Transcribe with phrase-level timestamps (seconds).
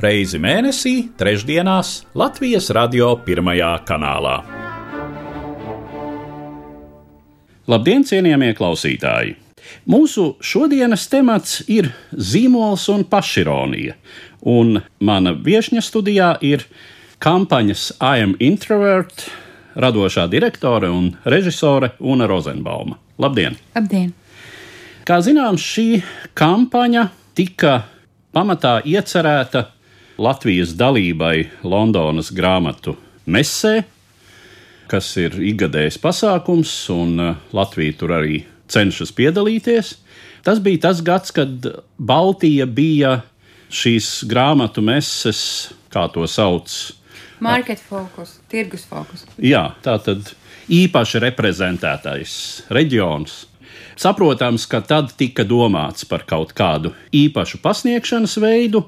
[0.00, 4.36] reizi mēnesī, trešdienās Latvijas radio pirmajā kanālā.
[7.68, 9.34] Labdien, cienījamie klausītāji!
[9.90, 13.96] Mūsu šodienas temats ir zīmols un pašironija,
[14.48, 16.64] un mana viesņa studijā ir
[17.20, 19.26] kampaņas I am introvert
[19.76, 22.96] radošā direktore un režisore Una Rozenbauma.
[23.18, 23.58] Labdien!
[23.74, 24.14] Labdien!
[25.04, 26.00] Kā zināms, šī
[26.38, 27.82] kampaņa tika
[28.32, 29.66] pamatā iecerēta
[30.18, 32.96] Latvijas dalībai Londonas grāmatu
[33.30, 33.84] mesē,
[34.90, 38.40] kas ir ikgadējs pasākums, un uh, Latvija tur arī
[38.72, 39.94] cenšas piedalīties.
[40.42, 43.20] Tas bija tas gads, kad Baltija bija
[43.70, 45.40] šīs grāmatu meses,
[45.92, 46.72] kā to sauc.
[47.44, 49.22] Market fokus, tirgus fokus.
[49.38, 50.32] Jā, tā tad
[50.72, 52.32] īpaši reprezentētais
[52.74, 53.44] reģions.
[53.98, 58.84] Saprotams, ka tad tika domāts par kaut kādu īpašu pasniegšanas veidu,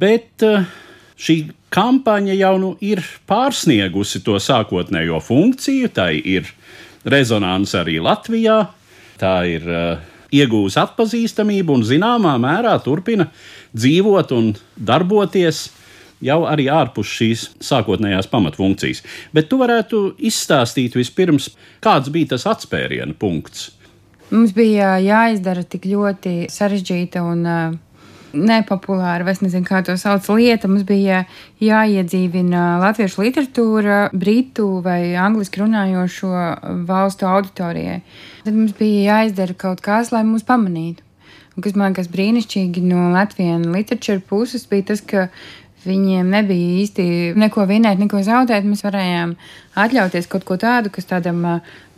[0.00, 0.64] bet eh,
[1.18, 1.36] šī
[1.72, 5.90] kampaņa jau nu ir pārsniegusi to sākotnējo funkciju.
[5.94, 6.48] Tā ir
[7.08, 8.58] rezonance arī Latvijā,
[9.20, 13.28] tā ir uh, iegūst atpazīstamību un zināmā mērā turpina
[13.74, 15.68] dzīvot un darboties.
[16.22, 19.00] Jau arī ārpus šīs sākotnējās pamatfunkcijas.
[19.34, 21.48] Bet tu varētu izstāstīt vispirms,
[21.82, 23.72] kāds bija tas atspēriena punkts.
[24.30, 27.74] Mums bija jāizdara tik ļoti sarežģīta un uh,
[28.34, 30.70] nepopulāra, vai es nezinu, kā to sauc, lieta.
[30.70, 31.22] Mums bija
[31.62, 36.34] jāiedzīvina latviešu literatūra britu vai angliski runājošo
[36.88, 38.02] valstu auditorijai.
[38.44, 41.04] Tad mums bija jāizdara kaut kas, lai mūs pamanītu.
[41.52, 45.26] Un kas man liekas brīnišķīgi no Latvijas literatūras puses, bija tas, ka
[45.82, 47.04] Viņiem nebija īsti
[47.38, 48.66] neko vinēt, neko zaudēt.
[48.66, 49.34] Mēs varējām
[49.82, 51.40] atļauties kaut ko tādu, kas tādam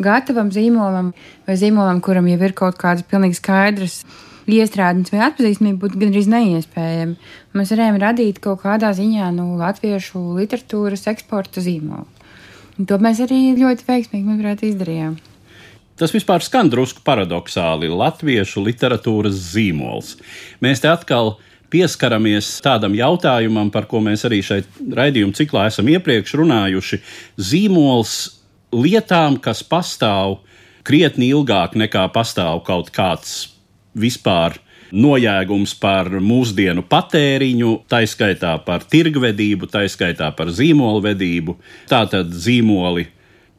[0.01, 1.11] gatavam zīmolam
[1.45, 3.99] vai zīmolam, kuram jau ir kaut kādas pilnīgi skaidras
[4.51, 7.15] iestrādnes vai atpazīstamība būtu gandrīz neiespējami.
[7.57, 12.07] Mēs varējām radīt kaut kādā ziņā nu, latviešu literatūras eksporta zīmolu.
[12.79, 15.17] Un to mēs arī ļoti veiksmīgi, manuprāt, izdarījām.
[15.95, 20.17] Tas vispār skan drusku paradoxāli- latviešu literatūras zīmols.
[20.61, 21.37] Mēs te atkal
[21.71, 27.01] pieskaramies tādam jautājumam, par ko mēs arī šeit raidījuma ciklā esam iepriekš runājuši.
[27.39, 28.31] Zīmols
[28.73, 30.41] lietām, kas pastāv
[30.83, 33.54] krietni ilgāk nekā pastāv kaut kāds
[33.95, 34.59] vispār
[34.95, 41.57] nojēgums par mūsdienu patēriņu, taiskaitā par tirgvedību, taiskaitā par zīmolvedību.
[41.91, 43.09] Tātad zīmoli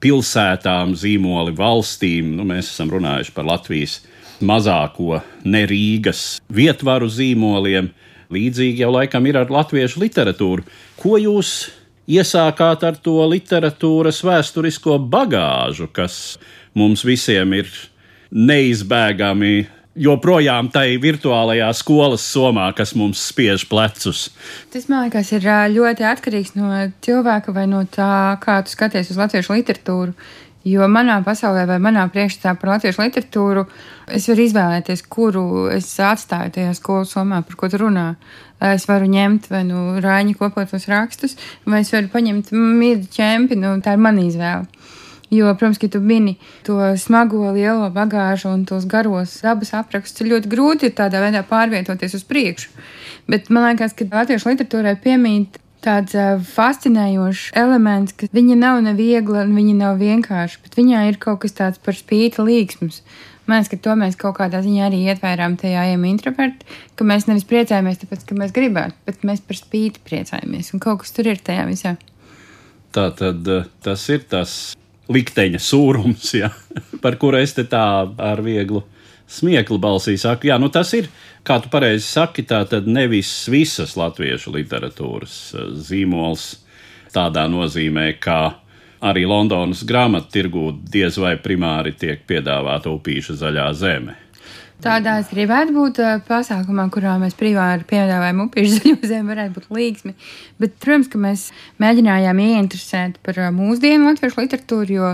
[0.04, 2.36] pilsētām, zīmoli valstīm.
[2.38, 4.00] Nu, mēs esam runājuši par Latvijas
[4.46, 7.90] mazāko nerīgas vietvaru zīmoliem.
[8.34, 10.66] Līdzīgi jau laikam ir ar latviešu literatūru.
[10.98, 11.70] Ko jūs
[12.10, 16.38] iesākāt ar to literatūras vēsturisko bagāžu, kas
[16.78, 17.70] mums visiem ir
[18.36, 24.30] neizbēgami joprojām tai virtuālajā skolas somā, kas mums spiež plecus.
[24.74, 26.72] Tas, man liekas, ir ļoti atkarīgs no
[27.06, 30.16] cilvēka vai no tā, kā tu skaties uz latviešu literatūru.
[30.66, 33.68] Jo manā pasaulē, vai manā priekšstatā par latviešu literatūru,
[34.18, 38.16] es varu izvēlēties, kuru es atstāju tajā skolas somā, par ko tu runā.
[38.66, 41.38] Es varu ņemt vai nu rāņu kopotos rakstus,
[41.70, 44.66] vai es varu paņemt mīļu ķempi, nu tā ir mana izvēle.
[45.34, 50.36] Jo, protams, ka tu mini to smago, lielo bagāžu un tos garos dabas aprakstus, ir
[50.36, 52.70] ļoti grūti tādā veidā pārvietoties uz priekšu.
[53.30, 59.46] Bet man liekas, ka latviešu literatūrai piemīt tāds uh, fascinējošs elements, ka viņa nav neviegla
[59.46, 63.02] un viņa nav vienkārša, bet viņā ir kaut kas tāds par spīti līgsms.
[63.50, 66.66] Man liekas, ka to mēs kaut kādā ziņā arī ietvērām tajā ejam introverti,
[66.98, 71.04] ka mēs nevis priecājamies tāpēc, ka mēs gribētu, bet mēs par spīti priecājamies, un kaut
[71.04, 71.98] kas tur ir tajā visā.
[72.96, 73.46] Tā tad
[73.86, 74.76] tas ir tas
[75.12, 76.52] likteņa sūrums, ja,
[77.04, 78.84] par kuru es te tā ar vieglu
[79.28, 80.50] smieklu balsī saku.
[80.52, 81.10] Jā, nu tas ir,
[81.46, 86.52] kā tu pareizi saki, tā tad nevis visas latviešu literatūras eh, zīmols
[87.16, 88.58] tādā nozīmē, kā
[89.06, 94.18] arī Londonas grāmatu tirgū diez vai primāri tiek piedāvāta upīša zaļā zeme.
[94.84, 100.14] Tādā es gribētu būt pasākumā, kurā mēs privāti piedāvājam upīšu zaļo zemi, varētu būt līgsmi.
[100.62, 101.48] Bet, protams, ka mēs
[101.82, 105.14] mēģinājām ieinteresēt par mūsdienu latviešu literatūru, jo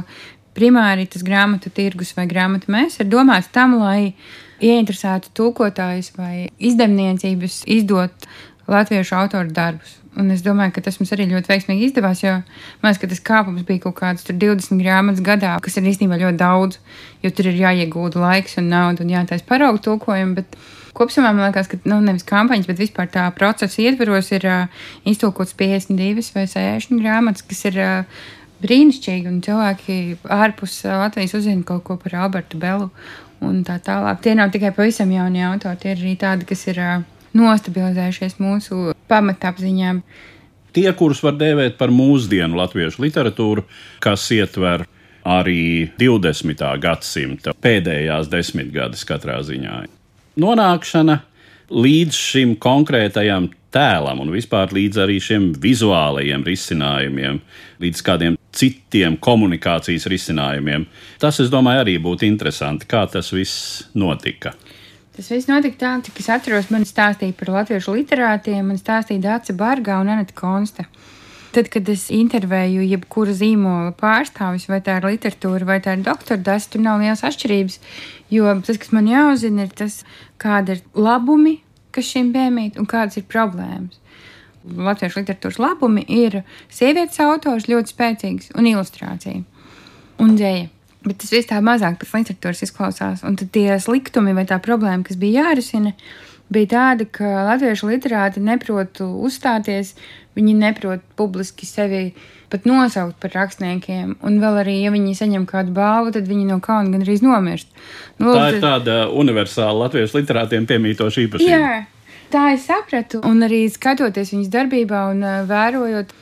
[0.57, 4.13] primāri tas grāmatu tirgus vai grāmatu mēs ir domāts tam, lai
[4.61, 8.29] ieinteresētu tulkotājus vai izdevniecības izdot
[8.71, 10.00] latviešu autoru darbus.
[10.19, 12.33] Un es domāju, ka tas mums arī ļoti veiksmīgi izdevās, jo
[12.81, 16.39] man liekas, ka tas kāpums bija kaut kāds 20 grāmatas gadā, kas ir īstenībā ļoti
[16.41, 16.81] daudz,
[17.23, 20.35] jo tur ir jāiegūda laiks un nauda un jātaisa paraugu tulkojumu.
[20.41, 20.57] Bet
[20.97, 25.55] kopumā man liekas, ka nu, nevis kampaņas, bet vispār tā procesa ietveros ir uh, iztulkots
[25.55, 28.27] 52 vai 60 grāmatas, kas ir uh,
[28.65, 29.97] brīnišķīgi, un cilvēki
[30.27, 32.91] ārpus Latvijas uzzina kaut ko par Albertu Belu
[33.47, 34.19] un tā tālāk.
[34.27, 36.83] Tie nav tikai pavisam jauni autori, tie ir arī tādi, kas ir.
[36.83, 39.95] Uh, nostabilizējušies mūsu pamatapziņā.
[40.71, 43.65] Tie, kurus var dēvēt par mūsdienu latviešu literatūru,
[44.03, 44.85] kas ietver
[45.27, 46.63] arī 20.
[46.81, 49.81] gadsimta pēdējās desmitgades katrā ziņā.
[50.41, 51.19] Nonākšana
[51.71, 57.39] līdz šim konkrētajam tēlam un vispār līdz arī šiem vizuālajiem risinājumiem,
[57.83, 60.85] līdz kādiem citiem komunikācijas risinājumiem.
[61.21, 64.53] Tas, es domāju, arī būtu interesanti, kā tas viss notika.
[65.11, 69.55] Tas viss notika tā, cik es atceros, man stāstīja par latviešu literātiem, man stāstīja Dāca
[69.59, 70.85] Bargā un Anita Konsta.
[71.51, 76.39] Tad, kad es intervēju jebkuru zīmola pārstāvis, vai tā ir literatūra, vai tā ir doktora
[76.39, 77.75] dasa, tur nav liels atšķirības.
[78.31, 79.99] Jo tas, kas man jāuzzina, ir tas,
[80.39, 81.57] kāda ir labumi,
[81.91, 83.99] kas šim piemīt, un kādas ir problēmas.
[84.63, 89.43] Latviešu literatūras labumi ir sievietes autors ļoti spēcīgs un ilustrācija
[90.23, 90.69] un dzēja.
[91.01, 93.23] Bet tas viss tā mazāk pēc literatūras izklausās.
[93.25, 95.95] Un tad tie sliktumi vai tā problēma, kas bija jārisina,
[96.53, 99.95] bija tāda, ka latviešu literāti neprot uzstāties,
[100.37, 102.11] viņi neprot publiski sevi
[102.51, 104.17] pat nosaukt par rakstniekiem.
[104.27, 107.71] Un vēl arī, ja viņi saņem kādu balvu, tad viņi no kauna gandrīz nomirst.
[108.19, 111.49] Nu, tā ir tāda universāla latviešu literātiem piemītoša īpašība.
[111.49, 113.23] Jā, tā es sapratu.
[113.27, 116.13] Un arī skatoties viņas darbībā un vērojot.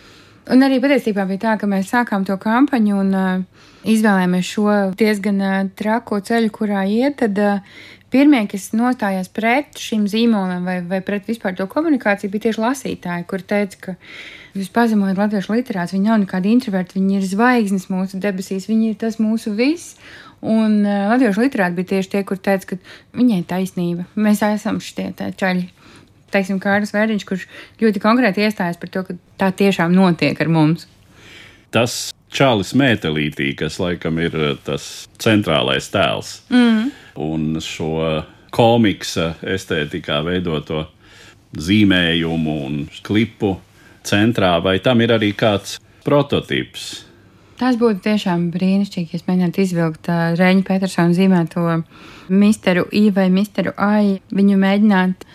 [0.49, 5.41] Un arī patiesībā bija tā, ka mēs sākām to kampaņu un uh, izvēlējāmies šo diezgan
[5.45, 7.19] uh, trako ceļu, kurā iet.
[7.21, 12.47] Tad, uh, Pirmie, kas nostājās pret šīm zīmoliem vai, vai pret vispār to komunikāciju, bija
[12.47, 13.93] tieši lasītāji, kur teica, ka
[14.57, 18.97] jūs pazemojat latviešu literātu, viņi nav nekādi introverti, viņi ir zvaigznes mūsu debesīs, viņi ir
[19.03, 19.99] tas mūsu viss.
[20.41, 25.11] Un uh, latviešu literāti bija tieši tie, kur teica, ka viņai taisnība, mēs esam šitie
[25.37, 25.67] čaļi
[26.33, 27.45] teiksim, Kārlis Vērdiņš, kurš
[27.81, 30.87] ļoti konkrēti iestājas par to, ka tā tiešām notiek ar mums.
[31.73, 36.91] Tas Čālis Mētelītī, kas laikam ir eh, tas centrālais tēls, mm.
[37.25, 38.23] un šo
[38.53, 40.87] komiksa estētikā veidoto
[41.57, 43.55] zīmējumu un klipu
[44.05, 46.89] centrā, vai tam ir arī kāds prototyps?
[47.59, 51.65] Tas būtu tiešām brīnišķīgi, ja mēģinātu izvilkt uh, Reņģa Petersona zīmēto
[52.31, 54.19] misteru I vai misteru Ai.
[54.31, 55.25] Viņu mēģināt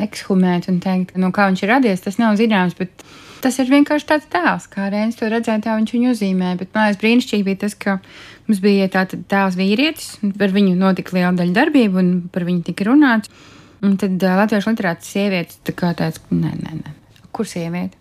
[0.00, 2.76] ekshumēt un teikt, no kā viņš ir radies, tas nav zināms.
[3.42, 6.52] Tas ir vienkārši tāds tēls, kā Rēns to redzēja, tā viņš viņu uzzīmē.
[6.60, 7.96] Bet man liekas, brīnišķīgi bija tas, ka
[8.46, 12.62] mums bija tāds tēls vīrietis, un par viņu notika liela daļa darbību, un par viņu
[12.68, 13.32] tika runāts.
[13.82, 16.94] Un tad uh, latviešu literāts sievietes tā kā tāds, nē, nē, nē,
[17.34, 17.98] kur sieviete?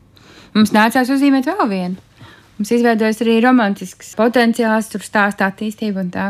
[0.53, 2.27] Mums nācās uzzīmēt vēl vienu.
[2.59, 6.27] Mums izveidojas arī romantisks potenciāls, tur stāsta attīstība un tā.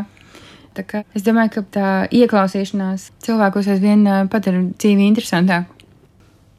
[1.18, 5.78] Es domāju, ka tā ieklausīšanās cilvēkos aizvien padara dzīvi interesantāku.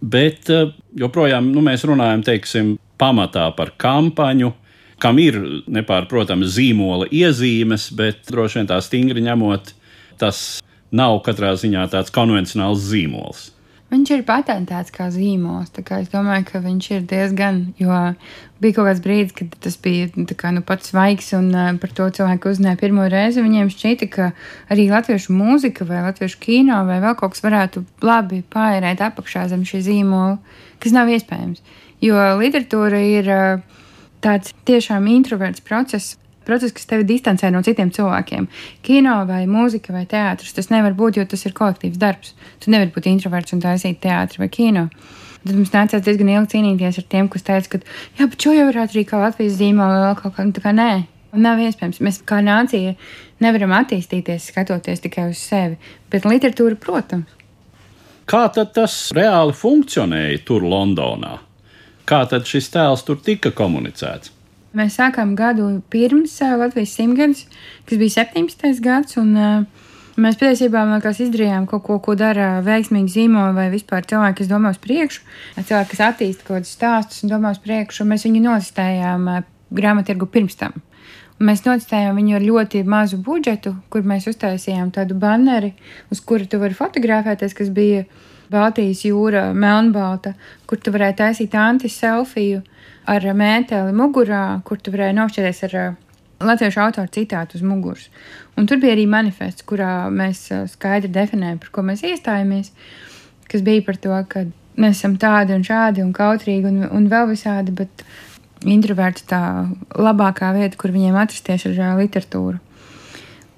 [0.02, 0.50] Bet
[0.98, 4.52] joprojām nu, mēs runājam teiksim, pamatā par kampaņu,
[5.02, 5.38] kam ir
[5.70, 9.72] nepārprotami zīmola iezīmes, bet droši vien tā stingri ņemot,
[10.20, 10.60] tas
[10.94, 13.48] nav katrā ziņā tāds konvencionāls zīmols.
[13.92, 15.68] Viņš ir patentēts kā zīmols.
[15.76, 17.58] Es domāju, ka viņš ir diezgan.
[17.76, 18.14] Jo
[18.62, 20.06] bija kaut kāds brīdis, kad tas bija
[20.38, 23.44] kā, nu, pats svaigs, un uh, par to cilvēku uzzināja pirmo reizi.
[23.44, 24.30] Viņiem šķita, ka
[24.72, 29.66] arī latviešu mūzika, vai latviešu kino, vai vēl kaut kas varētu labi pārēt apakšā zem
[29.68, 30.38] šī zīmola,
[30.80, 31.60] kas nav iespējams.
[32.00, 33.82] Jo literatūra ir uh,
[34.24, 38.48] tāds tiešām introverts process, process, kas tevi distancē no citiem cilvēkiem.
[38.86, 42.34] Kino vai mūzika vai teātris tas nevar būt, jo tas ir kolektīvs darbs.
[42.62, 44.88] Tu nevari būt introverts un taisīt teātri vai kino.
[45.42, 47.80] Tad mums nācās diezgan ilgi cīnīties ar tiem, kas teica, ka,
[48.18, 50.74] jā, bet šo jau varētu arī kā Latvijas zīmola vēl kaut kā, nu, tā kā
[50.76, 50.90] nē.
[51.32, 52.02] Nav iespējams.
[52.04, 52.92] Mēs kā nācija
[53.42, 55.78] nevaram attīstīties skatoties tikai uz sevi,
[56.12, 57.38] bet literatūra, protams.
[58.28, 61.40] Kā tad tas reāli funkcionēja tur Londonā?
[62.06, 64.30] Kā tad šis tēls tur tika komunicēts?
[64.76, 67.46] Mēs sākām gadu pirms Latvijas simtgadus,
[67.88, 68.80] kas bija 17.
[68.84, 69.18] gads.
[69.20, 69.88] Un, uh,
[70.20, 74.74] Mēs patiesībā liekas, izdarījām kaut ko, ko dara veiksmīgi zīmoli vai vispār cilvēki, kas domā
[74.74, 75.22] uz priekšu.
[75.56, 79.30] Cilvēki, kas attīsta kaut kādus stāstus un domā uz priekšu, mēs viņu nostājām
[79.72, 80.76] grāmattirgu pirms tam.
[81.40, 85.72] Un mēs nostājām viņu ar ļoti mazu budžetu, kur mēs uztaisījām tādu banneri,
[86.12, 88.04] uz kura tu vari fotografēties, kas bija
[88.52, 90.34] Baltijas jūra, melnbalta,
[90.68, 92.62] kur tu varēji taisīt anti-selfiju
[93.10, 96.00] ar mēteli mugurā, kur tu varēji nošķirties ar uh,
[96.46, 98.08] latviešu autoru citātu uz muguras.
[98.58, 102.72] Un tur bija arī manifests, kurā mēs uh, skaidri definējam, par ko mēs iestājāmies,
[103.50, 104.44] kas bija par to, ka
[104.80, 108.04] mēs esam tādi un šādi un kautrīgi un, un vēl visādi, bet
[108.62, 109.42] introverti tā
[109.98, 112.60] labākā vieta, kur viņiem atrasties, ir literatūra.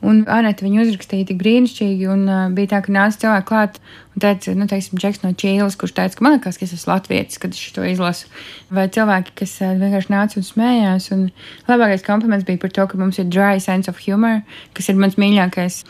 [0.04, 3.78] Un Anita viņu uzrakstīja tik brīnišķīgi, un uh, bija tā, ka nāca cilvēki klāt
[4.12, 6.92] un teica, nu, teiksim, Džeks no Čīles, kurš teica, ka man liekas, ka es esmu
[6.92, 8.28] latvietis, kad es to izlasu.
[8.74, 11.08] Vai cilvēki, kas uh, vienkārši nāca un smējās.
[11.16, 11.24] Un
[11.70, 14.42] labākais kompliments bija par to, ka mums ir dry sense of humor,
[14.76, 15.80] kas ir mans mīļākais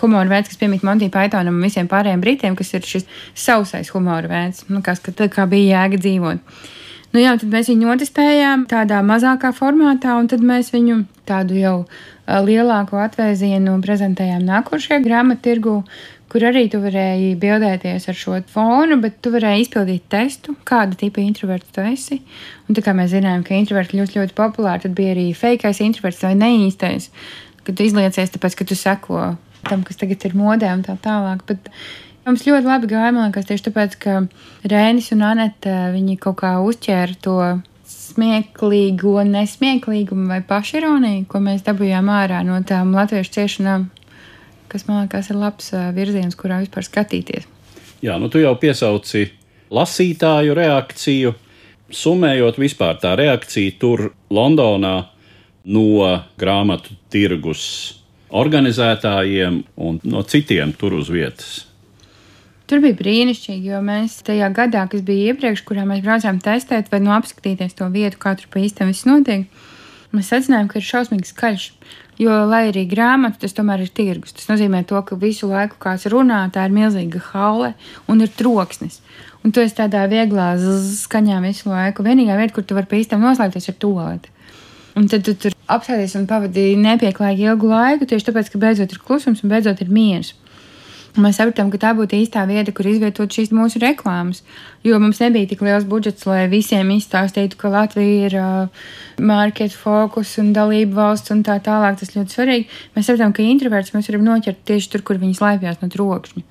[0.00, 4.30] humora veids, kas piemīt Monty Pythonam un visiem pārējiem britiem, kas ir šis sausais humora
[4.30, 6.56] veids, nu, kas ka, kā bija jēga dzīvot.
[7.14, 11.76] Nu, jā, tad mēs viņu notestējām tādā mazākā formātā, un tad mēs viņu tādu jau
[12.26, 15.80] lielāko atvēzienu prezentējām nākošajā grāmattirgu,
[16.32, 21.22] kur arī tu varēji bildēties ar šo fonu, bet tu varēji izpildīt testu, kāda tipa
[21.22, 22.20] introverts tu esi.
[22.68, 26.24] Un tā kā mēs zinājām, ka introverti ļoti, ļoti populāri, tad bija arī fejkais introverts
[26.26, 27.10] vai neīstais,
[27.62, 29.34] kad tu izliecies tāpēc, ka tu seko
[29.68, 31.46] tam, kas tagad ir modē un tā tālāk.
[31.48, 31.70] Bet
[32.24, 34.12] Mums ļoti labi gāja, man liekas, tieši tāpēc, ka
[34.72, 37.34] Rēnis un Anete viņi kaut kā uzķēra to
[37.88, 43.88] smieklīgo, nesmieklīgumu vai pašironiju, ko mēs dabūjām ārā no tām latviešu ciešanām,
[44.72, 47.48] kas man liekas ir labs virziens, kurā vispār skatīties.
[48.04, 49.28] Jā, nu tu jau piesauci
[49.74, 51.34] lasītāju reakciju.
[51.94, 54.96] Summējot vispār tā reakcija tur Londonā
[55.64, 56.08] no
[56.40, 57.66] grāmatu tirgus
[58.34, 61.62] organizētājiem un no citiem tur uz vietas.
[62.70, 67.02] Tur bija brīnišķīgi, jo mēs tajā gadā, kas bija iepriekš, kurā mēs braucām testēt vai
[67.04, 69.44] nu apskatīties to vietu, kā tur pa īstam viss notiek,
[70.16, 71.66] mēs secinājām, ka ir šausmīgi skaļš.
[72.22, 74.32] Jo, lai arī grāmata, tas tomēr ir tirgus.
[74.36, 77.72] Tas nozīmē, to, ka visu laiku kāds runā, tā ir milzīga haule
[78.08, 79.00] un ir troksnis.
[79.44, 80.52] Un tu esi tādā vieglā
[81.02, 82.06] skaņā visu laiku.
[82.06, 84.30] Vienīgā vieta, kur tu vari pēc tam noslēgties, ir tolēta.
[84.94, 89.02] Un tad tu tur apsēdies un pavadīji nepieklājīgi ilgu laiku, tieši tāpēc, ka beidzot ir
[89.02, 90.36] klusums un beidzot ir miers.
[91.14, 94.42] Mēs sapratām, ka tā būtu īstā vieta, kur izvietot šīs mūsu reklāmas.
[94.82, 98.88] Jo mums nebija tik liels budžets, lai visiem izstāstītu, ka Latvija ir uh,
[99.22, 102.00] market fokus un dalība valsts un tā tālāk.
[102.02, 102.68] Tas ļoti svarīgi.
[102.98, 106.46] Mēs sapratām, ka introverts mēs varam noķert tieši tur, kur viņi slēpjas no trokšņa.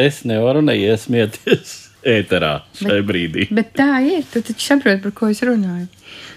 [0.00, 3.48] Es nevaru neiesmieties ēterā šai bet, brīdī.
[3.54, 4.24] Bet tā ir.
[4.32, 5.88] Tu taču saproti, par ko es runāju.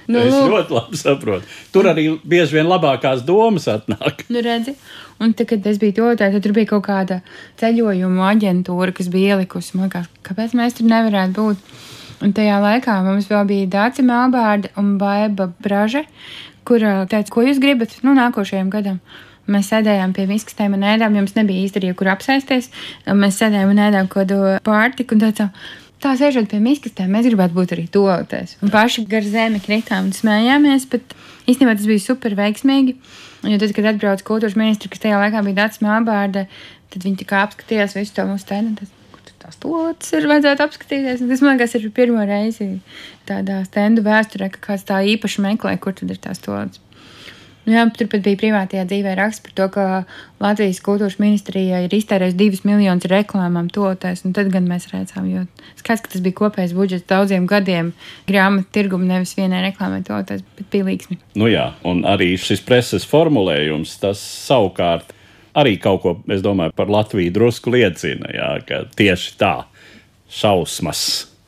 [0.08, 0.48] Nu, es lūk.
[0.54, 1.50] ļoti labi saprotu.
[1.76, 4.24] Tur arī bieži vien labākās domas atnāk.
[4.32, 4.78] Nu, redzi.
[5.24, 7.20] Un tad, kad es biju tolotājs, tad tur bija kaut kāda
[7.60, 9.76] ceļojumu aģentūra, kas bija ielikusi.
[9.76, 11.72] Man liekas, kāpēc mēs tur nevarētu būt?
[12.24, 16.06] Un tajā laikā mums vēl bija Dāca Melbārda un Baiba Braže,
[16.66, 19.02] kur teica, ko jūs gribat nu, nākošajam gadam.
[19.48, 22.72] Mēs sēdējām pie miskastēm un ēdām, jums nebija īsti kur apsēsties.
[23.16, 25.54] Mēs sēdējām un ēdām kaut kādu pārtiku un teicām,
[26.04, 28.58] tā sēžot pie miskastēm, mēs gribētu būt arī tolotēs.
[28.62, 31.16] Un paši gar zemi kritām un smējāmies, bet
[31.48, 32.98] īstenībā tas bija super veiksmīgi.
[33.48, 36.48] Jo tad, kad atbrauca kultūras ministra, kas tajā laikā bija Dārts Mābārda,
[36.94, 38.90] tad viņi tikai apskatījās visu to mūsu tēnu.
[39.38, 41.22] Tās tolotas ir vajadzētu apskatīties.
[41.22, 42.66] Tas, man liekas, ir pirmo reizi
[43.30, 46.82] tādā stendu vēsturē, ka kāds tā īpaši meklē, kur tad ir tās tolotas.
[47.68, 49.86] Nu jā, turpat bija privātajā dzīvē raksts par to, ka
[50.40, 55.44] Latvijas kultūras ministrijā ir iztērējis divus miljonus reklāmām tolotēs, un tad gan mēs redzam, jo
[55.76, 57.92] skaidrs, ka tas bija kopējs budžets daudziem gadiem.
[58.30, 61.20] Grāmatu tirgumu, nevis vienai reklāmai tolotēs, bet bija līgsmi.
[61.36, 65.12] Nu jā, un arī šis preses formulējums, tas savukārt
[65.58, 69.56] arī kaut ko, es domāju, par Latviju drusku liecina, jā, ka tieši tā
[70.32, 71.02] šausmas.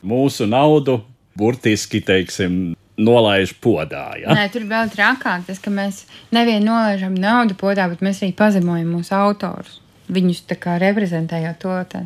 [0.04, 1.00] Mūsu naudu
[1.40, 4.06] burtiski, teiksim, nolaiž podā.
[4.20, 4.36] Ja?
[4.36, 6.04] Nē, tur vēl trakāk tas, ka mēs
[6.34, 9.80] nevienu nolaižam naudu podā, bet mēs arī pazemojam mūsu autorus.
[10.10, 11.76] Viņus tā kā reprezentējot to.
[11.90, 12.04] Tā.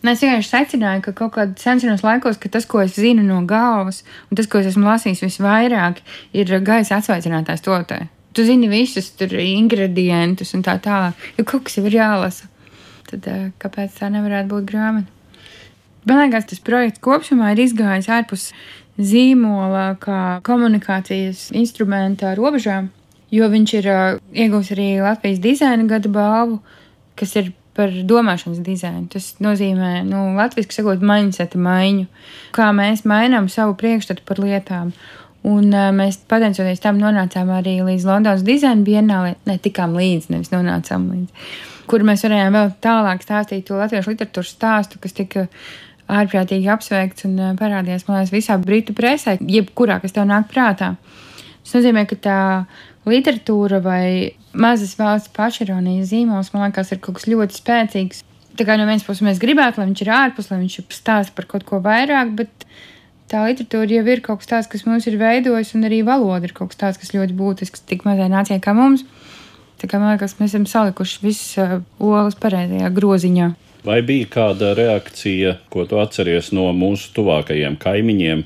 [0.00, 4.00] Es vienkārši secināju, ka kaut kādā sensenos laikos, ka tas, ko es zinu no galvas,
[4.30, 6.00] un tas, ko es esmu lasījis visvairāk,
[6.32, 8.06] ir gaisa atsveicinātājs totē.
[8.32, 12.48] Tu zini visus tur ingredientus un tā tālāk, jo kaut kas jau ir jālasa.
[13.10, 13.26] Tad
[13.60, 15.18] kāpēc tā nevarētu būt grāmata?
[16.08, 18.46] Man liekas, tas projekts kopumā ir izgājis ārpus
[19.00, 22.90] zīmola kā komunikācijas instrumenta robežām,
[23.32, 26.60] jo viņš ir uh, iegūs arī Latvijas dizaina gada balvu,
[27.18, 29.06] kas ir par domāšanas dizainu.
[29.12, 32.06] Tas nozīmē, nu, latviešu sakot, mainseta maiņu,
[32.56, 34.92] kā mēs mainām savu priekšstatu par lietām.
[35.46, 40.50] Un uh, mēs pateicoties tam nonācām arī līdz Londonas dizaina bienālē, ne tikām līdzi, nevis
[40.52, 41.46] nonācām līdzi,
[41.88, 45.46] kur mēs varējām vēl tālāk stāstīt to latviešu literatūras stāstu, kas tika
[46.10, 50.94] ārprātīgi apsveikts un eh, parādījās, man liekas, visā britu presē, jebkurā, kas tev nāk prātā.
[51.60, 52.40] Tas nozīmē, ka tā
[53.08, 54.04] literatūra vai
[54.52, 58.24] mazas valsts pašironijas zīmols, man liekas, ir kaut kas ļoti spēcīgs.
[58.58, 61.46] Tā kā no vienas puses mēs gribētu, lai viņš ir ārpus, lai viņš stāsta par
[61.48, 62.66] kaut ko vairāk, bet
[63.30, 66.54] tā literatūra jau ir kaut kas tāds, kas mums ir veidojis, un arī valoda ir
[66.56, 69.06] kaut kas tāds, kas ļoti būtisks tik mazai nācijai kā mums.
[69.80, 73.52] Tā kā man liekas, mēs esam salikuši visas uh, olas pareizajā groziņā.
[73.86, 78.44] Vai bija kāda reakcija, ko tu atceries no mūsu tuvākajiem kaimiņiem?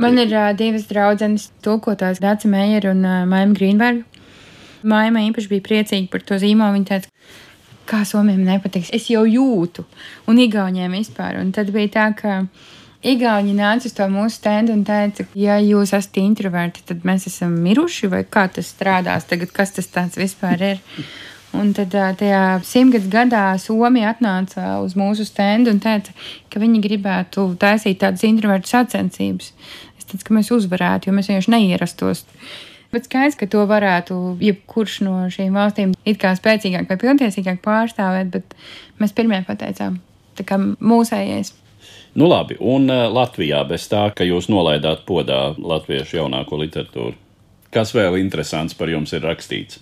[0.00, 4.22] Man ir uh, divas draudzenes, tulkotājs Dācis Meijers un uh, Maija Grīnberga.
[4.84, 6.76] Maija īpaši bija priecīga par to zīmolu.
[6.76, 7.12] Viņa teica,
[7.88, 8.92] kā somiem nepatiks.
[8.96, 9.86] Es jau jūtu,
[10.28, 11.38] un igauniem vispār.
[11.40, 12.40] Un tad bija tā, ka
[13.04, 17.52] Igauni nāca uz to mūsu stendu un teica, ja jūs esat introverti, tad mēs esam
[17.60, 20.80] miruši, vai kā tas strādās tagad, kas tas vispār ir.
[21.54, 26.14] Un tad tajā simtgadus gadā Somija atnāca uz mūsu stendu un teica,
[26.50, 29.52] ka viņi gribētu taisīt tādas introvertu sacensības.
[29.98, 32.24] Es teicu, ka mēs uzvarētu, jo mēs vienkārši neierastos.
[32.94, 38.34] Bet skaidrs, ka to varētu jebkurš no šīm valstīm it kā spēcīgāk vai pilntiesīgāk pārstāvēt,
[38.34, 38.58] bet
[39.02, 40.00] mēs pirmie pateicām,
[40.38, 41.54] tā kā mūsējais.
[42.14, 47.18] Nu, labi, un Latvijā bez tā, ka jūs nolaidāt podā latviešu jaunāko literatūru.
[47.74, 49.80] Kas vēl interesants par jums ir rakstīts?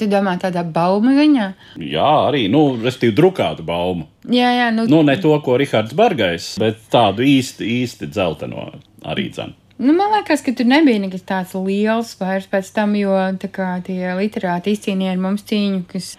[0.00, 1.46] Tu domā tādā baumu ziņā?
[1.84, 4.06] Jā, arī, nu, respektīvi, drukātu baumu.
[4.32, 8.70] Jā, jā, nu, Nu, ne to, ko Rihards Bargais, bet tādu īsti, īsti dzelteno
[9.04, 9.60] arī dzēnu.
[9.80, 13.14] Nu, man liekas, ka tur nebija nekas tāds liels vairs pēc tam, jo
[13.48, 16.10] kā, tie literāti izcīnīja ar mums cīņu, kas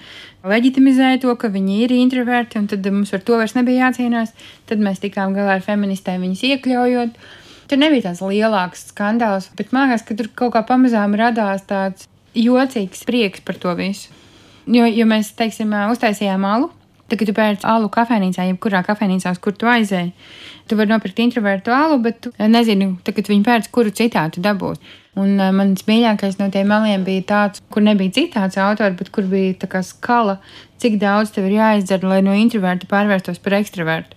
[0.50, 4.34] leģitimizēja to, ka viņi ir introverti, un tad mums ar to vairs nebija jācīnās.
[4.70, 7.22] Tad mēs tikām galā ar feministēm, viņas iekļaujot.
[7.70, 12.10] Tur nebija tāds lielāks skandāls, bet man liekas, ka tur kaut kā pamazām radās tāds
[12.38, 14.12] jocīgs prieks par to visu.
[14.70, 16.70] Jo, jo mēs, teiksim, uztaisījām alu,
[17.12, 20.14] Tagad, kad tu pērci alu kafejnīcā, jebkurā kafejnīcā, kur tu aizēji,
[20.72, 24.80] tu vari nopirkt introvertu alu, bet tu nezini, tagad viņi pērc, kuru citātu dabūt.
[25.20, 29.28] Un uh, mans mīļākais no tiem maliem bija tāds, kur nebija citāts autors, bet kur
[29.28, 30.38] bija tā kā skala,
[30.80, 34.16] cik daudz tev ir jāizdara, lai no introverta pārvērstos par ekstravertu.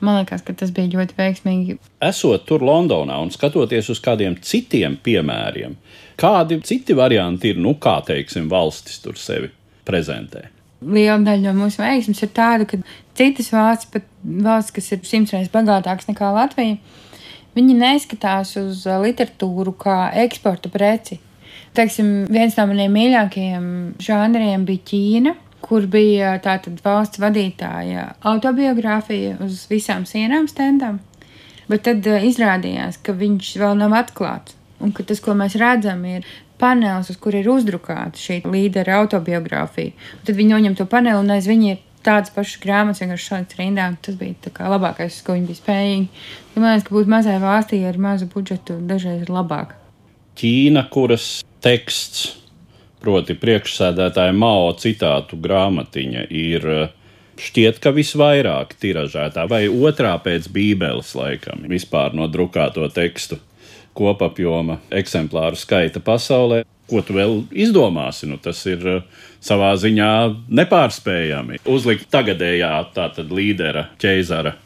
[0.00, 1.76] Man liekas, ka tas bija ļoti veiksmīgi.
[2.04, 5.76] Esot tur Londonā un skatoties uz kādiem citiem piemēriem,
[6.20, 9.52] kādi citi varianti ir, nu, kā teiksim, valstis tur sevi
[9.84, 10.48] prezentē?
[10.80, 12.80] liela daļa no mūsu veiksmes ir tāda, ka
[13.18, 16.78] citas valsts, pat valsts, kas ir simts reizes bagātākas nekā Latvija,
[17.56, 21.20] viņi neskatās uz literatūru kā eksporta preci.
[21.76, 23.66] Teiksim, viens no maniem mīļākajiem
[24.02, 31.00] žanriem bija Ķīna, kur bija uh, tātad valsts vadītāja autobiogrāfija uz visām sienām stendām,
[31.70, 34.56] bet tad uh, izrādījās, ka viņš vēl nav atklāts.
[34.80, 36.24] Un ka tas, ko mēs redzam, ir
[36.60, 39.92] panelis, uz kur ir uzdrukāta šī līdera autobiogrāfija.
[39.92, 43.58] Un tad viņi noņem to paneli un aiz viņa ir tādas pašas grāmatas, vienkārši šādas
[43.60, 43.88] rindā.
[44.04, 46.24] Tas bija labākais, ko viņi bija spējīgi.
[46.54, 49.76] Ja man liekas, ka būt mazai valstī ar mazu budžetu dažreiz ir labāk.
[50.40, 52.30] Ķīna, kuras teksts,
[53.00, 56.66] proti, priekšsēdētāja Mao citātu grāmatiņa, ir
[57.40, 63.40] šķiet, ka visvairāk tiražētā vai otrā pēc Bībeles laikam vispār no drukāto tekstu
[63.96, 66.62] kopapjoma eksemplāru skaita pasaulē.
[66.90, 68.26] Ko tu vēl izdomāsi?
[68.26, 69.02] Nu, tas ir uh,
[69.42, 70.10] savā ziņā
[70.58, 71.60] nepārspējami.
[71.70, 74.56] Uzlikt tagadējā tātad līdera ķeizara,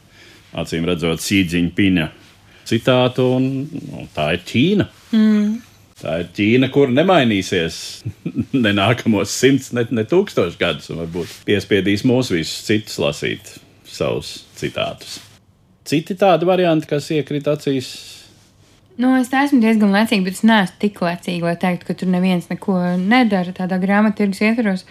[0.57, 2.07] acīm redzot, sīdziņa piņa
[2.65, 4.89] citātu, un nu, tā ir Ķīna.
[5.13, 5.53] Mm.
[6.05, 7.77] Tā ir Ķīna, kur nemainīsies
[8.65, 13.55] ne nākamos simts, ne, ne tūkstošus gadus, un varbūt piespiedīs mūs visus citus lasīt
[13.89, 15.17] savus citātus.
[15.85, 17.89] Citi tādi varianti, kas iekrīt acīs,
[18.95, 22.45] Nu, es esmu diezgan lecīga, bet es neesmu tik lecīga, lai teiktu, ka tur neviens
[22.47, 24.85] neko nedara tādā grāmatvedības ietvaros.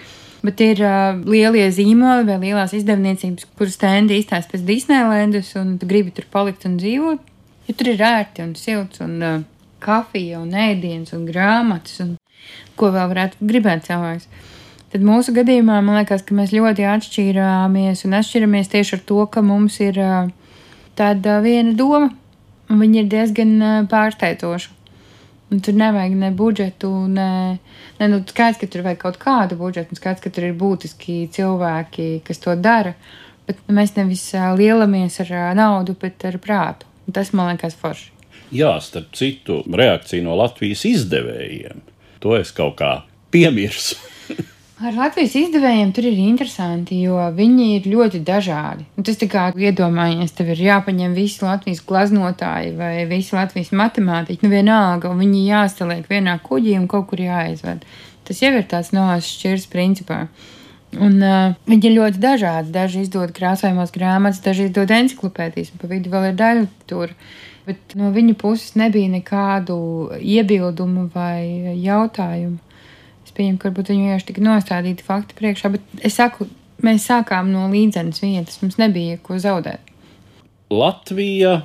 [0.45, 5.89] Bet ir uh, lielie zīmoli vai lielās izdevniecības, kuras stendi izstāsta pēc Disneylandas, un tu
[5.89, 7.33] gribi tur palikt un dzīvot.
[7.65, 9.39] Jo tur ir ērti un silts, un uh,
[9.85, 12.17] kafija, un ēdiens, un grāmatas, un
[12.79, 14.29] ko vēl varētu gribēt cilvēks.
[14.95, 19.43] Tad mūsu gadījumā man liekas, ka mēs ļoti atšķirāmies un atšķiramies tieši ar to, ka
[19.43, 19.99] mums ir
[20.95, 22.13] tāda viena doma
[22.71, 23.59] un viņi ir diezgan
[23.91, 24.71] pārsteidzoši.
[25.53, 27.59] Un tur nevajag ne budžetu, ne,
[27.99, 31.19] ne nu, skaidrs, ka tur vajag kaut kādu budžetu, un skaidrs, ka tur ir būtiski
[31.35, 32.95] cilvēki, kas to dara.
[33.45, 34.25] Bet mēs nevis
[34.59, 36.89] lielamies ar naudu, bet ar prātu.
[37.05, 38.14] Un tas man liekas forši.
[38.55, 41.81] Jā, starp citu, reakcija no Latvijas izdevējiem.
[42.23, 42.97] To es kaut kā
[43.35, 43.99] piemirsu.
[44.85, 48.87] Ar Latvijas izdevējiem tur ir interesanti, jo viņi ir ļoti dažādi.
[48.99, 54.43] Un tas tā kā iedomājies, tev ir jāpaņem visi Latvijas glaznotāji vai visi Latvijas matemātiķi,
[54.43, 57.87] nu vienalga, viņi jāsaliek vienā kuģī un kaut kur jāizved.
[58.27, 60.27] Tas jau ir tāds nošķirs principā.
[60.95, 62.71] Un uh, viņi ir ļoti dažādi.
[62.75, 67.15] Daži izdod krāsojumos grāmatas, daži izdod enciklopēdijas, un pa vidu vēl ir daļa tur.
[67.65, 69.77] Bet no viņu puses nebija nekādu
[70.21, 72.61] iebildumu vai jautājumu
[73.35, 76.49] pieņemu, ka varbūt viņi vienkārši tika nostādīti fakti priekšā, bet es saku,
[76.85, 79.93] mēs sākām no līdzenas vietas, mums nebija ko zaudēt.
[80.75, 81.63] Latvija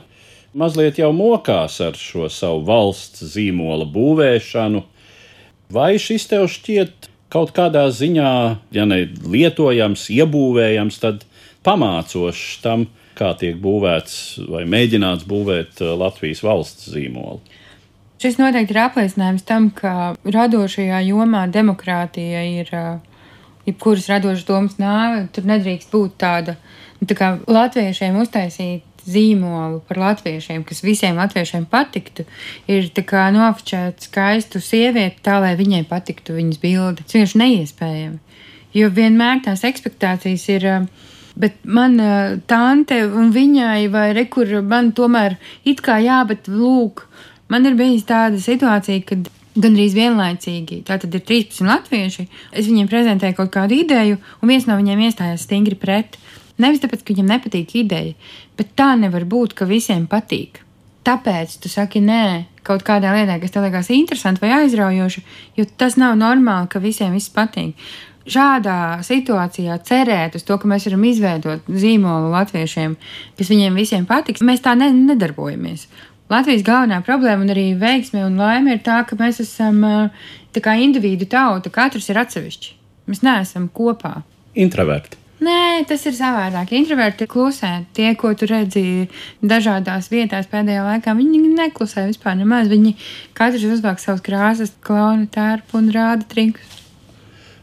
[0.57, 4.83] mazliet jau mokās ar šo savu valsts zīmola būvēšanu.
[5.73, 8.31] Vai šis tev šķiet kaut kādā ziņā,
[8.73, 11.25] ja ne lietojams, iebūvējams, tad
[11.65, 12.87] pamācošs tam,
[13.19, 14.15] kā tiek būvēts
[14.49, 17.41] vai mēģināts būvēt uh, Latvijas valsts zīmolu.
[18.19, 22.97] Šis noteikti ir apliecinājums tam, ka radošajā jomā demokrātija ir uh,
[23.67, 25.25] jebkuras radošas domas nāve.
[25.31, 26.57] Tur nedrīkst būt tāda,
[26.99, 32.25] nu, tā kā latviešiem uztaisīt zīmolu par latviešiem, kas visiem latviešiem patiktu,
[32.69, 37.05] ir tā kā nofočēt skaistu sievieti tā, lai viņai patiktu viņas bilde.
[37.05, 38.19] Tas vienkārši neiespējami.
[38.75, 40.67] Jo vienmēr tās ekspektācijas ir.
[41.39, 41.95] Bet man
[42.51, 47.05] tante un viņai, vai rekur, man tomēr it kā jā, bet lūk,
[47.47, 50.83] man ir bijis tāda situācija, kad gandrīz vienlaicīgi.
[50.87, 52.27] Tātad ir 13 latvieši.
[52.51, 56.19] Es viņiem prezentēju kaut kādu ideju, un viens no viņiem iestājās stingri pret.
[56.59, 58.15] Nevis tāpēc, ka viņam nepatīk ideja,
[58.59, 60.59] bet tā nevar būt, ka visiem patīk.
[61.07, 62.23] Tāpēc tu saki nē
[62.67, 65.23] kaut kādā lietā, kas tev liekas interesanti vai aizraujoši,
[65.57, 67.79] jo tas nav normāli, ka visiem viss patīk.
[68.29, 72.95] Šādā situācijā cerēt uz to, ka mēs varam izveidot zīmolu latviešiem,
[73.39, 75.87] kas viņiem visiem patiks, mēs tā ne, nedarbojamies.
[76.29, 79.81] Latvijas galvenā problēma un arī veiksme un laime ir tā, ka mēs esam
[80.53, 82.75] tā kā individu tauta, katrs ir atsevišķi.
[83.09, 84.19] Mēs neesam kopā.
[84.53, 85.17] Introverti.
[85.39, 86.73] Nē, tas ir savādāk.
[86.75, 87.71] Introverti klusē.
[87.95, 89.07] Tie, ko tu redzi
[89.39, 92.67] dažādās vietās pēdējā laikā, viņi neklusē vispār nemaz.
[92.67, 92.97] Viņi
[93.37, 96.78] katrs uzvāk savas krāsas, klauna tērpu un rāda trikus.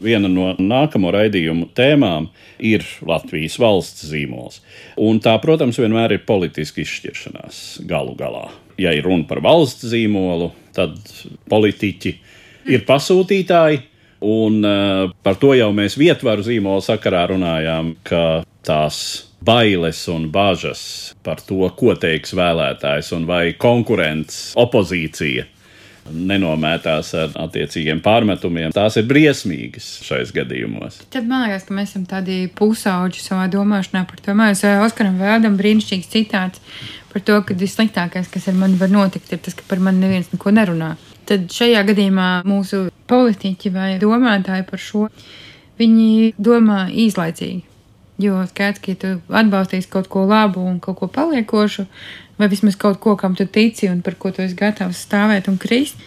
[0.03, 2.29] Viena no nākamo raidījumu tēmām
[2.59, 4.61] ir Latvijas valsts zīmols.
[5.01, 8.47] Un tā, protams, vienmēr ir politiska izšķiršanās galu galā.
[8.77, 10.97] Ja ir runa par valsts zīmolu, tad
[11.49, 12.17] politiķi
[12.69, 13.85] ir pasūtītāji
[14.19, 18.99] Un uh, par to jau mēs vietvaru zīmola sakarā runājām, ka tās
[19.45, 25.45] bailes un bažas par to, ko teiks vēlētājs un vai konkurents, opozīcija
[26.11, 28.71] nenomētās ar attiecīgiem pārmetumiem.
[28.75, 31.01] Tās ir briesmīgas šais gadījumos.
[31.13, 34.37] Tad man liekas, ka mēs esam tādi pusauģi savā domāšanā par to.
[34.37, 36.63] Mēs Oskaram Vēdam brīnišķīgs citāts
[37.11, 40.33] par to, ka vissliktākais, kas ar mani var notikt, ir tas, ka par mani neviens
[40.33, 40.95] neko nerunā
[41.27, 45.07] tad šajā gadījumā mūsu politiķi vai domātāji par šo,
[45.79, 47.63] viņi domā īslaicīgi.
[48.23, 51.85] Jo skaidrs, ka ja tu atbalstīsi kaut ko labu un kaut ko paliekošu,
[52.37, 55.57] vai vismaz kaut ko, kam tu tici un par ko tu esi gatavs stāvēt un
[55.61, 55.99] krist,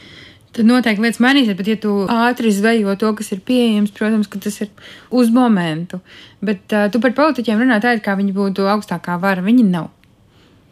[0.56, 1.56] tad noteikti lietas mainīsies.
[1.58, 4.70] Bet, ja tu ātri zvejo to, kas ir pieejams, protams, ka tas ir
[5.10, 6.00] uz momentu.
[6.42, 9.44] Bet uh, tu par politiķiem runā tā, it kā viņi būtu augstākā vara.
[9.46, 9.90] Viņi nav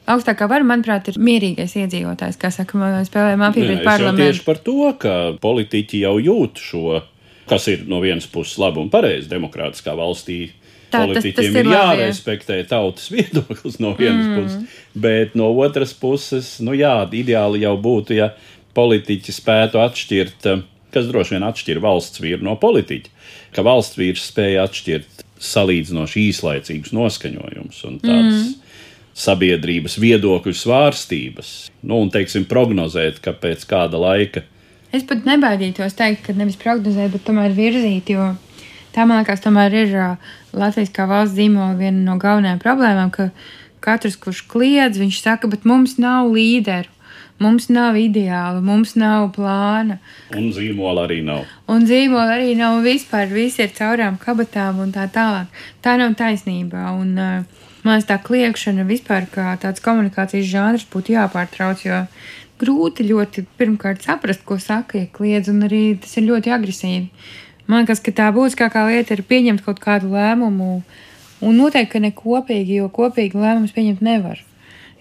[0.09, 4.25] augstākā vara, manuprāt, ir mierīgais iedzīvotājs, kā saka, spēlē mafiju pret parlamentu.
[4.25, 7.01] Tieši par to, ka politiķi jau jūt šo,
[7.51, 10.41] kas ir no vienas puses labi un pareizi demokrātiskā valstī.
[10.89, 14.39] Tā, Politiķiem tas, tas ir, ir jārespektē tautas viedoklis no vienas mm.
[14.39, 18.31] puses, bet no otras puses, nu jā, ideāli jau būtu, ja
[18.79, 20.49] politiķi spētu atšķirt,
[20.95, 23.13] kas droši vien atšķir valsts vīru no politiķa,
[23.57, 28.41] ka valsts vīrs spēja atšķirt salīdzinoši īslaicīgus noskaņojumus un tādas.
[28.41, 28.65] Mm
[29.19, 31.49] sabiedrības viedokļu svārstības,
[31.83, 34.45] nu, un, teiksim, prognozēt, ka pēc kāda laika.
[34.95, 38.31] Es pat nebaidītos teikt, ka nevis prognozēt, bet tomēr virzīt, jo
[38.99, 39.97] tā, man liekas, tomēr ir
[40.59, 43.31] Latvijas kā valsts zīmola viena no galvenajām problēmām, ka
[43.85, 46.91] katrs, kurš kliedz, viņš saka, bet mums nav līderu.
[47.39, 50.01] Mums nav ideāla, mums nav plāna.
[50.35, 51.45] Un zīmola arī nav.
[51.71, 53.31] Un zīmola arī nav vispār.
[53.31, 55.47] Visi ir caurām kabatām un tā tālāk.
[55.79, 56.89] Tā nav taisnība.
[56.99, 62.01] Un, uh, Man liekas, tā kliēkšana vispār kā tāds komunikācijas žanrs būtu jāpārtrauc, jo
[62.59, 67.07] grūti ļoti pirmkārt saprast, ko saka, ja kliedz, un arī tas ir ļoti agresīvi.
[67.69, 70.81] Man liekas, ka tā būtiskākā lieta ir pieņemt kaut kādu lēmumu,
[71.45, 74.41] un noteikti, ka ne kopīgi, jo kopīgi lēmumus pieņemt nevar.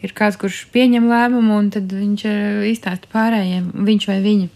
[0.03, 2.25] Ir kāds, kurš pieņem lēmumu, un tad viņš
[2.69, 4.49] izstāsta pārējiem, viņš vai viņa.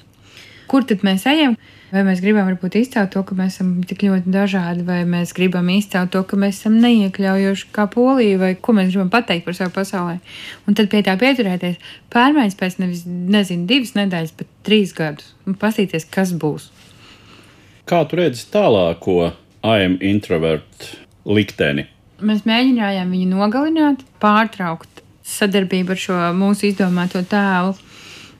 [0.71, 1.55] Kur tad mēs ejam?
[1.91, 5.67] Vai mēs gribam varbūt izcelt to, ka mēs esam tik ļoti dažādi, vai mēs gribam
[5.73, 9.73] izcelt to, ka mēs esam neiekļaujoši kā polija, vai ko mēs gribam pateikt par savu
[9.75, 10.19] pasaulē.
[10.67, 11.79] Un tad pie tā pieturēties,
[12.15, 16.69] pārmaiņas pēc nevis, nezinu, divas nedēļas, bet trīs gadus, un pasīties, kas būs.
[17.91, 19.33] Kā tu redzi tālāko
[19.67, 20.85] AM introvert
[21.27, 21.89] likteni?
[22.23, 27.73] Mēs mēģinājām viņu nogalināt, pārtraukt sadarbību ar šo mūsu izdomāto tēlu,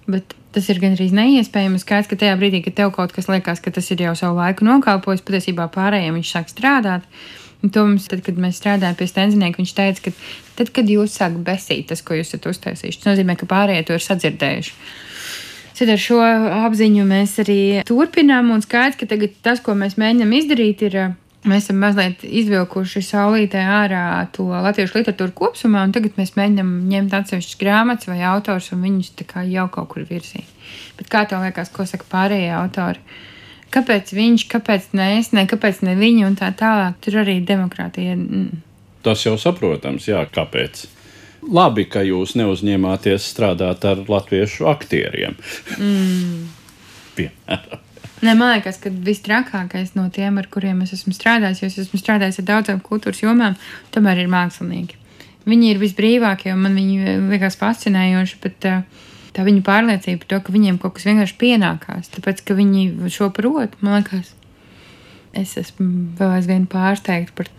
[0.07, 1.81] bet tas ir gandrīz neiespējami.
[1.83, 4.69] Skaidrs, ka tajā brīdī, kad tev kaut kas liekas, ka tas ir jau savu laiku
[4.69, 7.11] nokalpojis, patiesībā pārējiem viņš sāk strādāt.
[7.59, 10.15] Un to mums, tad, kad mēs strādājām pie stendinieka, viņš teica, ka
[10.61, 13.99] tad, kad jūs sākat besīt tas, ko jūs esat uztaisījuši, tas nozīmē, ka pārējie to
[13.99, 14.77] ir sadzirdējuši.
[15.81, 19.07] Tad ar šo apziņu mēs arī turpinām, un skaidrs, ka
[19.41, 20.97] tas, ko mēs mēģinām izdarīt, ir
[21.41, 24.03] Mēs esam mazliet izvilkuši saulītē ārā
[24.35, 29.09] to latviešu literatūru kopumā, un tagad mēs mēģinām ņemt atsevišķas grāmatas vai autors un viņus
[29.49, 30.45] jau kaut kur virzīt.
[30.99, 33.01] Bet kā tev liekas, ko saka pārējie autori?
[33.73, 37.01] Kāpēc viņš, kāpēc ne es, ne kāpēc ne viņi un tā tālāk?
[37.01, 38.13] Tur arī demokrātija
[39.01, 40.85] Tas jau saprotams, jā, kāpēc.
[41.41, 45.37] Labi, ka jūs neuzņēmāties strādāt ar latviešu aktieriem.
[45.77, 46.49] Mm.
[47.17, 47.87] Piemēram.
[48.21, 51.97] Ne, man liekas, ka visstrakākais no tiem, ar kuriem es esmu strādājis, jo es esmu
[51.97, 53.55] strādājis ar daudzām kultūras jomām,
[53.95, 54.99] tomēr ir mākslinieki.
[55.49, 58.83] Viņi ir visbrīvākie, un man viņi liekas fascinējoši, bet uh,
[59.33, 63.31] tā viņu pārliecība par to, ka viņiem kaut kas vienkārši pienākās, tāpēc, ka viņi šo
[63.33, 64.35] prot, man liekas,
[65.37, 65.87] es esmu
[66.19, 67.49] vēl aizvien pārsteigta par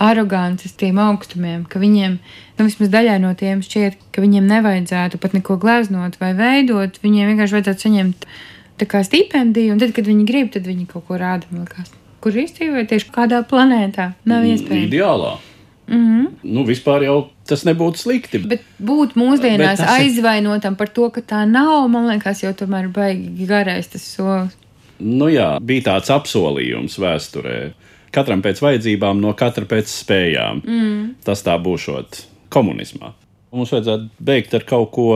[0.00, 2.16] arogances tiem augstumiem, ka viņiem,
[2.58, 7.34] nu, vismaz daļai no tiem šķiet, ka viņiem nevajadzētu pat neko gleznot vai veidot, viņiem
[7.34, 8.26] vienkārši vajadzētu saņemt
[8.80, 11.48] tā kā stipendiju, un tad, kad viņi grib, tad viņi kaut ko rāda.
[11.52, 11.92] Likās,
[12.24, 14.88] kur īstenībā tieši kādā planētā nav mm, iespējams.
[14.88, 15.36] Ideālā.
[15.90, 16.26] Mm -hmm.
[16.42, 18.38] Nu, vispār jau tas nebūtu slikti.
[18.38, 23.88] Bet būt mūsdienās aizvainotam par to, ka tā nav, man liekas, jau tomēr baigi garais
[23.88, 24.56] tas solis.
[25.00, 27.72] Nu jā, bija tāds apsolījums vēsturē.
[28.14, 30.62] Katram pēc vajadzībām, no katra pēc spējām.
[30.66, 31.02] Mm.
[31.26, 33.12] Tas tā būšot komunismā.
[33.54, 35.10] Mums vajadzētu beigt ar kaut ko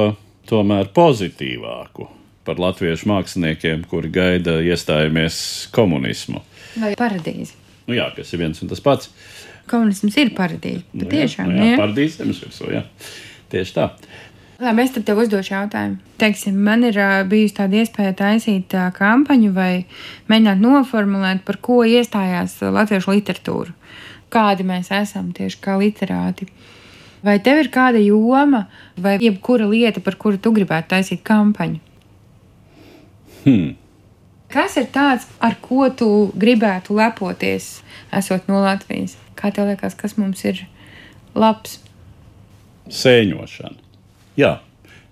[0.48, 2.08] tomēr pozitīvāku
[2.44, 5.36] par latviešu māksliniekiem, kuri gaida iestājamies
[5.74, 6.42] komunismu.
[6.82, 7.56] Vai paradīzi?
[7.88, 9.10] Nu jā, kas ir viens un tas pats.
[9.70, 10.84] Komunisms ir paradīze.
[10.92, 12.84] Nu, jā, nu jā, paradīze zemes virsū, jā.
[13.52, 13.88] Tieši tā.
[14.62, 15.96] Labi, es tev uzdošu jautājumu.
[16.20, 19.86] Teiksim, man ir uh, bijusi tāda iespēja taisīt uh, kampaņu vai
[20.30, 23.74] mēģināt noformulēt, par ko iestājās latviešu literatūra.
[24.30, 26.46] Kādi mēs esam tieši kā literāti.
[27.24, 28.66] Vai tev ir kāda joma
[29.00, 31.80] vai jebkura lieta, par kuru tu gribētu taisīt kampaņu?
[33.44, 33.72] Hmm.
[34.54, 37.80] Kas ir tāds, ar ko tu gribētu lepoties,
[38.14, 39.16] esot no Latvijas?
[39.34, 40.62] Kā tev liekas, kas mums ir
[41.34, 41.80] labs?
[42.86, 43.83] Sēņošana.
[44.40, 44.58] Jā,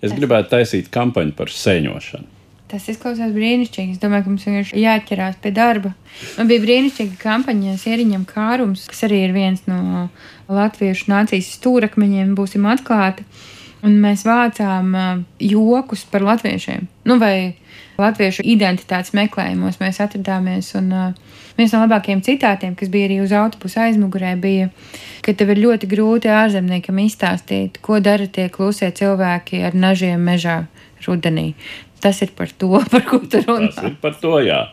[0.03, 2.29] es gribētu taisīt kampaņu par sēņošanu.
[2.73, 3.93] Tas izklausās brīnišķīgi.
[3.93, 5.91] Es domāju, ka mums vienkārši jāķerās pie darba.
[6.39, 10.07] Man bija brīnišķīga kampaņa Sieriņam Kārums, kas arī ir viens no
[10.49, 13.27] latviešu nācijas stūrakmeņiem, būsim atklāti.
[13.83, 14.93] Un mēs vācām
[15.43, 16.87] jokus par latviešiem.
[17.09, 17.57] Nu, vai
[18.01, 20.71] latviešu identitātes meklējumos mēs atradāmies.
[20.79, 24.71] Un, uh, viens no labākajiem citātiem, kas bija arī uz autobusa aizmugurē, bija,
[25.25, 30.63] ka tev ir ļoti grūti ārzemniekam izstāstīt, ko dara tie klusie cilvēki ar nažiem mežā
[31.07, 31.53] rudenī.
[32.03, 33.73] Tas ir par to, par ko tu runā.
[33.75, 34.67] Tas ir par to, jā.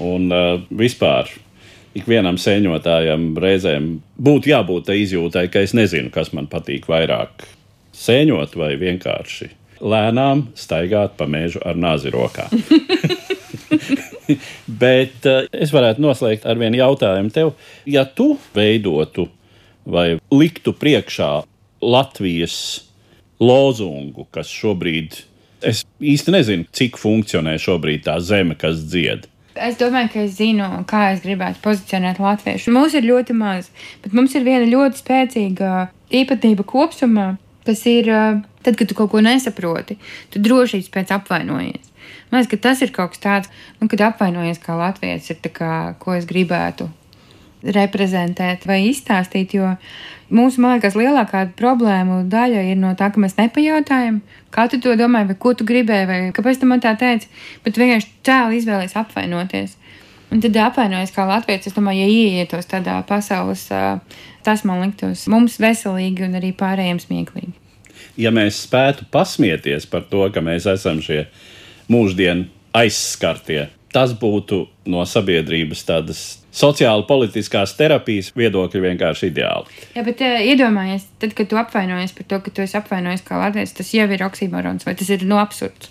[0.00, 1.28] Un uh, vispār
[1.98, 7.48] ikvienam sēņotājam reizēm būtu jābūt tai izjūtai, ka es nezinu, kas man patīk vairāk-
[8.00, 12.48] sēņot vai vienkārši lēnām staigāt pa mežu ar nāzi rokā.
[14.82, 17.54] Bet uh, es varētu noslēgt ar vienu jautājumu tev.
[17.88, 19.28] Ja tu veidotu
[19.88, 21.32] vai liktu priekšā
[21.80, 22.56] Latvijas
[23.40, 25.16] lozungu, kas šobrīd,
[25.64, 29.26] es īsti nezinu, cik funkcionē šobrīd tā zeme, kas dzied.
[29.60, 32.70] Es domāju, ka es zinu, kā es gribētu pozicionēt latviešu.
[32.72, 33.72] Mums ir ļoti maz,
[34.04, 35.88] bet mums ir viena ļoti spēcīga
[36.20, 37.32] īpatnība kopumā,
[37.66, 38.10] kas ir
[38.62, 39.96] Tad, kad tu kaut ko nesaproti,
[40.32, 41.86] tu drošības pēc apvainojies.
[42.30, 45.94] Man liekas, ka tas ir kaut kas tāds, nu, kad apvainojies kā latviečs, ir kā,
[46.02, 46.90] ko es gribētu
[47.64, 49.56] reprezentēt vai izstāstīt.
[49.56, 49.72] Jo
[50.28, 54.20] mūsu, man liekas, lielākā problēma daļa ir no tā, ka mēs nepajautājam,
[54.52, 57.32] kā tu to domāji, vai ko tu gribēji, vai kāpēc tu man tā teici.
[57.64, 59.76] Bet vienkārši cēlā izvēlēties apvainoties.
[60.30, 61.70] Un tad apvainojas kā latviečs.
[61.70, 63.66] Es domāju, ja ieietos tādā pasaules,
[64.46, 67.56] tas man liktos mums veselīgi un arī pārējiem smieklīgi
[68.20, 71.24] ja mēs spētu pasmieties par to, ka mēs esam šie
[71.90, 76.20] mūždienu aizskartie, tas būtu no sabiedrības tādas
[76.54, 79.80] sociāli politiskās terapijas viedokļa vienkārši ideāli.
[79.94, 83.38] Jā, bet uh, iedomājies, tad, kad tu apvainojies par to, ka tu esi apvainojis kā
[83.38, 85.90] latviečs, tas jau ir oksimorons vai tas ir no absurds.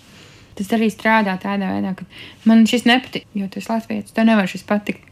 [0.60, 2.04] Tas arī strādā tādā veidā, ka
[2.44, 5.06] man šis nepatīk, jo tu esi latviečs, tev nevar šis patikt.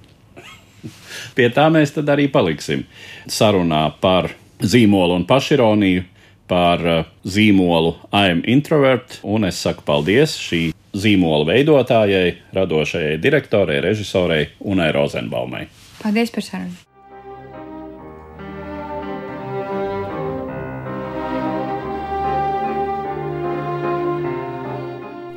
[1.36, 2.84] Pie tā mēs tad arī paliksim
[3.24, 4.28] sarunā par
[4.60, 6.04] zīmolu un pašironiju
[6.48, 10.62] par uh, zīmolu I'm Introvert, un es saku paldies šī
[10.96, 15.66] zīmola veidotājai, radošajai direktorei, režisorei Unai Rozenbaumai.
[16.02, 16.87] Paldies par sarunu!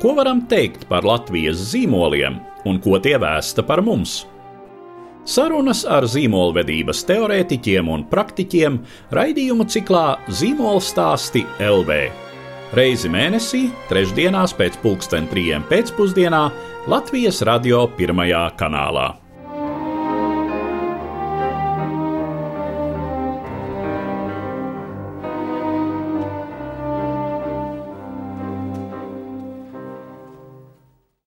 [0.02, 4.24] Ko varam teikt par Latvijas zīmoliem un ko tie vēsta par mums?
[5.22, 8.80] Sarunas ar zīmolvedības teorētiķiem un praktiķiem
[9.14, 12.02] raidījumu ciklā Zīmola stāsti LV.
[12.74, 16.48] Reizi mēnesī, trešdienās pēc pulksten trijiem pēcpusdienā
[16.90, 19.21] Latvijas radio pirmajā kanālā.